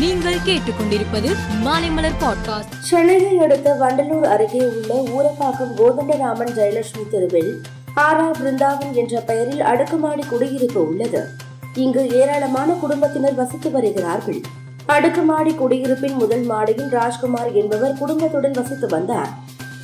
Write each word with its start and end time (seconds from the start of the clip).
நீங்கள் 0.00 0.36
கேட்டுக்கொண்டிருப்பது 0.46 1.30
மாலைமலர் 1.64 2.18
பாட்காஸ்ட். 2.20 2.74
சென்னையை 2.78 3.38
அடுத்த 3.38 3.76
வண்டலூர் 3.80 4.24
அருகே 4.24 4.60
உள்ள 4.60 4.94
ஊரப்பாக்கம் 4.94 5.74
கோதண்டராமன் 5.76 6.52
ஜெயலட்சுமி 6.58 7.08
தெருவில் 7.10 7.62
ஆரா 7.94 8.30
பிருந்தாவன் 8.30 8.94
என்ற 8.94 9.20
பெயரில் 9.20 9.60
அடுக்குமாடி 9.60 10.22
குடியிருப்பு 10.28 10.88
உள்ளது. 10.88 11.28
இங்கு 11.74 12.10
ஏராளமான 12.10 12.72
குடும்பத்தினர் 12.72 13.34
வசித்து 13.34 13.70
வருகிறார்கள். 13.70 14.40
அடுக்குமாடி 14.86 15.52
குடியிருப்பின் 15.52 16.14
முதல் 16.14 16.42
மாடியில் 16.42 16.88
ராஜ்குமார் 16.88 17.52
என்பவர் 17.52 17.98
குடும்பத்துடன் 17.98 18.52
வசித்து 18.52 18.86
வந்தார். 18.86 19.28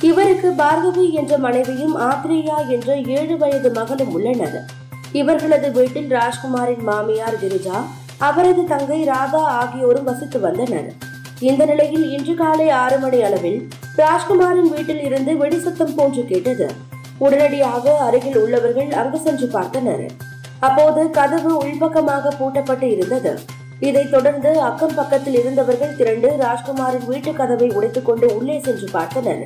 இவருக்கு 0.01 0.51
பார்கவி 0.57 1.11
என்ற 1.11 1.37
மனைவியும் 1.37 1.99
ஆத்ரேயா 1.99 2.67
என்ற 2.67 2.97
ஏழு 2.97 3.37
வயது 3.37 3.71
மகளும் 3.71 4.13
உள்ளனர். 4.13 4.63
இவர்களது 5.11 5.71
வீட்டில் 5.71 6.09
ராஜ்குமாரின் 6.09 6.81
மாமியார் 6.81 7.39
கிரிஜா 7.43 7.87
அவரது 8.17 8.63
தங்கை 8.63 9.03
ராதா 9.03 9.37
ஆகியோரும் 9.37 10.03
வசித்து 10.03 10.39
வந்தனர். 10.39 10.93
இந்த 11.39 11.65
நிலையில் 11.65 12.11
இன்று 12.11 12.33
காலை 12.33 12.69
ஆறு 12.69 12.99
மணி 12.99 13.21
அளவில் 13.21 13.69
ராஜ்குமாரின் 13.95 14.69
வீட்டில் 14.69 15.03
இருந்து 15.03 15.37
வெடி 15.37 15.59
சத்தம் 15.59 15.95
போன்று 15.95 16.25
கேட்டது. 16.25 16.71
உடனடியாக 17.17 17.97
அருகில் 17.97 18.37
உள்ளவர்கள் 18.37 18.91
அங்கு 18.91 19.19
சென்று 19.19 19.47
பார்த்தனர். 19.47 20.11
அப்போது 20.59 21.09
கதவு 21.09 21.63
உள்பக்கமாக 21.63 22.31
பூட்டப்பட்டு 22.39 22.83
இருந்தது. 22.83 23.39
இதைத் 23.79 24.11
தொடர்ந்து 24.11 24.59
அக்கம் 24.61 24.95
பக்கத்தில் 24.95 25.33
இருந்தவர்கள் 25.33 25.95
திரண்டு 25.95 26.37
ராஜ்குமாரின் 26.37 27.05
வீட்டு 27.05 27.33
கதவை 27.33 27.69
உடைத்துக் 27.69 28.05
கொண்டு 28.05 28.35
உள்ளே 28.35 28.59
சென்று 28.59 28.99
பார்த்தனர். 28.99 29.43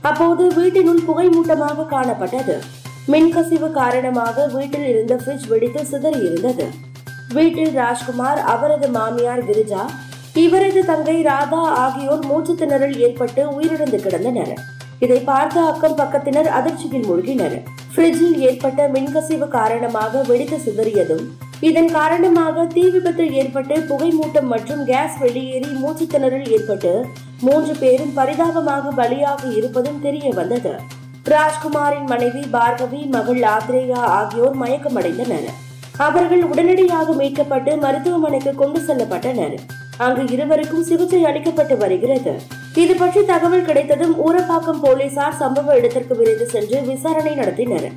அப்போது 0.00 0.54
வீட்டினுள் 0.54 1.04
புகை 1.04 1.28
மூட்டமாக 1.28 1.82
காணப்பட்டது 1.82 2.62
மின்கசிவு 3.08 3.70
காரணமாக 3.70 4.46
வீட்டில் 4.46 4.86
இருந்த 4.86 5.14
ஃப்ரிட்ஜ் 5.14 5.48
வெடித்து 5.48 5.84
சிதறி 5.84 6.18
இருந்தது 6.18 6.70
வீட்டில் 7.34 7.72
ராஜ்குமார் 7.74 8.40
அவரது 8.52 8.88
மாமியார் 8.88 9.46
கிரிஜா 9.48 9.82
இவரது 10.42 10.80
தங்கை 10.84 11.22
ராதா 11.22 11.60
ஆகியோர் 11.84 12.24
மூச்சு 12.26 12.54
திணறல் 12.54 12.96
ஏற்பட்டு 12.96 13.42
உயிரிழந்து 13.56 13.98
கிடந்தனர். 14.06 14.52
இதை 15.04 15.18
பார்த்த 15.30 15.64
அக்கம் 15.70 15.96
பக்கத்தினர் 16.00 16.48
அதிர்ச்சியில் 16.58 17.06
மூழ்கினர். 17.08 17.56
ஃப்ரிட்ஜில் 17.92 18.38
ஏற்பட்ட 18.48 18.88
மின்கசிவு 18.88 19.48
காரணமாக 19.48 20.22
வெடித்து 20.28 20.58
சிதறியதும் 20.66 21.24
இதன் 21.60 21.90
காரணமாக 21.98 22.64
தீ 22.74 22.84
விபத்து 22.90 23.34
ஏற்பட்டு 23.34 23.76
புகை 23.80 24.10
மூட்டம் 24.18 24.48
மற்றும் 24.54 24.84
கேஸ் 24.84 25.18
வெளியேறி 25.18 25.70
மூச்சு 25.82 26.06
திணறல் 26.14 26.48
ஏற்பட்டு 26.56 26.92
மூன்று 27.40 27.74
பேரும் 27.82 28.12
பரிதாபமாக 28.12 28.92
பலியாகி 29.02 29.50
இருப்பதும் 29.56 30.00
தெரிய 30.00 30.30
வந்தது. 30.30 30.74
ராஜ்குமாரின் 31.24 32.08
மனைவி 32.14 32.42
பார்கவி 32.56 33.00
மகள் 33.08 33.44
ஆத்ரேயா 33.54 34.02
ஆகியோர் 34.18 34.58
மயக்கமடைந்தனர். 34.62 35.48
அவர்கள் 35.96 36.42
உடனடியாக 36.42 37.12
மீட்கப்பட்டு 37.12 37.80
மருத்துவமனைக்கு 37.80 38.54
கொண்டு 38.54 38.80
செல்லப்பட்டனர். 38.80 39.54
அங்கு 39.98 40.22
இருவருக்கும் 40.34 40.82
சிகிச்சை 40.82 41.24
அளிக்கப்பட்டு 41.24 41.76
வருகிறது. 41.76 42.32
இது 42.74 42.94
பற்றி 42.94 43.24
தகவல் 43.24 43.64
கிடைத்ததும் 43.64 44.14
ஊரப்பாக்கம் 44.26 44.80
போலீசார் 44.80 45.38
சம்பவ 45.40 45.76
இடத்திற்கு 45.76 46.16
விரைந்து 46.16 46.46
சென்று 46.46 46.82
விசாரணை 46.82 47.32
நடத்தினர். 47.34 47.88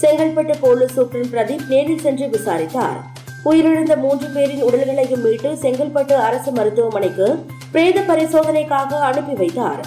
செங்கல்பட்டு 0.00 0.54
போலீஸ் 0.60 1.00
சூப்ரண்ட் 1.00 1.30
பிரதீப் 1.34 1.66
நேரில் 1.68 2.00
சென்று 2.00 2.28
விசாரித்தார். 2.28 2.98
உயிரிழந்த 3.44 3.96
மூன்று 3.96 4.28
பேரின் 4.28 4.62
உடல்களையும் 4.62 5.22
மீட்டு 5.22 5.50
செங்கல்பட்டு 5.62 6.12
அரசு 6.12 6.52
மருத்துவமனைக்கு 6.52 7.44
பிரேத 7.72 8.00
பரிசோதனைக்காக 8.00 9.00
அனுப்பி 9.10 9.32
வைத்தார். 9.32 9.80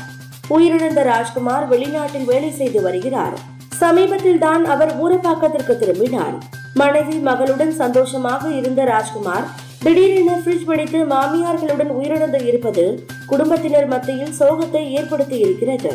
உயிரிழந்த 0.50 1.04
ராஜ்குமார் 1.04 1.70
வெளிநாட்டில் 1.70 2.26
வேலை 2.26 2.52
செய்து 2.52 2.82
வருகிறார். 2.82 3.38
சமீபத்தில் 3.82 4.40
தான் 4.40 4.66
அவர் 4.66 4.94
ஊரப்பாக்கத்திற்கு 5.04 5.78
திரும்பினார். 5.78 6.57
மனைவி 6.80 7.17
மகளுடன் 7.28 7.73
சந்தோஷமாக 7.81 8.44
இருந்த 8.59 8.81
ராஜ்குமார் 8.92 9.45
திடீரென 9.83 10.31
ஃப்ரிட்ஜ் 10.42 10.66
வெடித்து 10.70 11.00
மாமியார்களுடன் 11.11 11.92
உயிரிழந்து 11.97 12.39
இருப்பது 12.50 12.83
குடும்பத்தினர் 13.31 13.88
மத்தியில் 13.94 14.33
சோகத்தை 14.39 14.83
ஏற்படுத்தி 15.00 15.38
இருக்கிறது. 15.45 15.92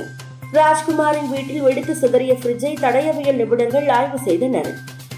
ராஜ்குமாரின் 0.58 1.28
வீட்டில் 1.34 1.64
வெடித்து 1.66 1.94
சிதறிய 2.03 2.33
ஃப்ரிட்ஜை 2.41 2.72
தடயவியல் 2.84 3.38
நிபுணர்கள் 3.42 3.88
ஆய்வு 3.98 4.19
செய்தனர். 4.28 4.71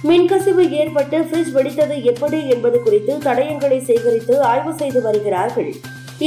மின்கசிவு 0.08 0.64
ஏற்பட்டு 0.80 1.18
ஃப்ரிட்ஜ் 1.28 1.52
வெடித்தது 1.56 1.96
எப்படி 2.12 2.40
என்பது 2.54 2.80
குறித்து 2.86 3.12
தடயங்களை 3.28 3.78
சேகரித்து 3.90 4.34
ஆய்வு 4.52 4.72
செய்து 4.80 5.02
வருகிறார்கள். 5.06 5.70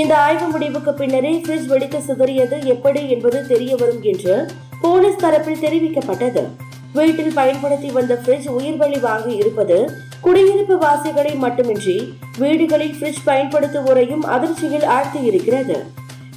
இந்த 0.02 0.14
ஆய்வு 0.28 0.48
முடிவுக்கு 0.54 0.94
பின்னரே 1.02 1.34
ஃப்ரிட்ஜ் 1.44 1.70
வெடித்து 1.74 2.02
சிதறியது 2.08 2.60
எப்படி 2.76 3.04
என்பது 3.16 3.42
தெரிய 3.52 3.74
வரும் 3.82 4.02
என்று 4.14 4.36
போலீஸ் 4.86 5.22
தரப்பில் 5.26 5.64
தெரிவிக்கப்பட்டது. 5.66 6.44
வீட்டில் 6.98 7.34
பயன்படுத்தி 7.34 7.90
வந்த 7.98 8.14
ஃப்ரிட்ஜ் 8.24 8.48
உயிர்வழி 8.58 9.00
வாங்கி 9.00 9.34
இருப்பது 9.36 9.78
குடியிருப்பு 10.22 10.76
வாசிகளை 10.78 11.34
மட்டுமின்றி 11.36 11.96
வீடுகளில் 12.38 12.96
ஃப்ரிட்ஜ் 12.98 13.24
பயன்படுத்துவோரையும் 13.26 14.26
அதிர்ச்சியில் 14.36 14.86
ஆழ்த்தி 14.96 15.22
இருக்கிறது 15.30 15.78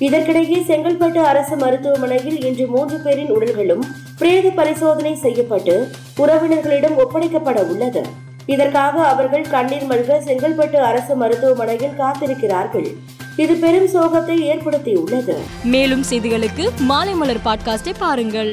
இதற்கிடையே 0.06 0.58
செங்கல்பட்டு 0.68 1.20
அரசு 1.30 1.54
மருத்துவமனையில் 1.56 2.38
இன்று 2.44 2.66
மூன்று 2.66 2.98
பேரின் 3.04 3.32
உடல்களும் 3.36 3.84
பிரேத 4.18 4.48
பரிசோதனை 4.50 5.14
செய்யப்பட்டு 5.24 5.74
உறவினர்களிடம் 6.18 6.96
ஒப்படைக்கப்பட 7.04 7.58
உள்ளது. 7.72 8.02
இதற்காக 8.46 9.02
அவர்கள் 9.12 9.46
கண்ணீர் 9.54 9.88
மல்க 9.90 10.18
செங்கல்பட்டு 10.28 10.78
அரசு 10.90 11.14
மருத்துவமனையில் 11.14 11.98
காத்திருக்கிறார்கள். 11.98 12.88
இது 13.36 13.54
பெரும் 13.64 13.90
சோகத்தை 13.94 14.36
ஏற்படுத்தியுள்ளது. 14.52 15.36
மேலும் 15.74 16.04
செய்திகளுக்கு 16.10 16.66
மாலைமலர் 16.88 17.44
பாட்காஸ்டை 17.44 17.94
பாருங்கள். 17.98 18.52